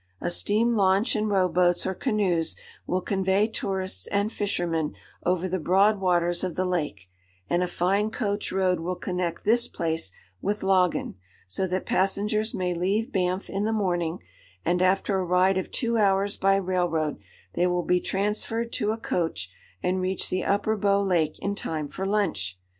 A 0.19 0.31
steam 0.31 0.73
launch 0.75 1.15
and 1.15 1.29
row 1.29 1.47
boats 1.47 1.85
or 1.85 1.93
canoes 1.93 2.55
will 2.87 3.01
convey 3.01 3.47
tourists 3.47 4.07
and 4.07 4.33
fishermen 4.33 4.95
over 5.23 5.47
the 5.47 5.59
broad 5.59 5.99
waters 6.01 6.43
of 6.43 6.55
the 6.55 6.65
lake, 6.65 7.07
and 7.47 7.61
a 7.61 7.67
fine 7.67 8.09
coach 8.09 8.51
road 8.51 8.79
will 8.79 8.95
connect 8.95 9.43
this 9.43 9.67
place 9.67 10.11
with 10.41 10.63
Laggan, 10.63 11.17
so 11.47 11.67
that 11.67 11.85
passengers 11.85 12.55
may 12.55 12.73
leave 12.73 13.11
Banff 13.11 13.47
in 13.47 13.63
the 13.63 13.71
morning 13.71 14.23
and, 14.65 14.81
after 14.81 15.19
a 15.19 15.23
ride 15.23 15.59
of 15.59 15.69
two 15.69 15.99
hours 15.99 16.35
by 16.35 16.55
railroad, 16.55 17.19
they 17.53 17.67
will 17.67 17.83
be 17.83 18.01
transferred 18.01 18.73
to 18.73 18.89
a 18.89 18.97
coach 18.97 19.51
and 19.83 20.01
reach 20.01 20.31
the 20.31 20.43
Upper 20.43 20.75
Bow 20.77 20.99
Lake 21.03 21.37
in 21.43 21.53
time 21.53 21.87
for 21.87 22.07
lunch! 22.07 22.57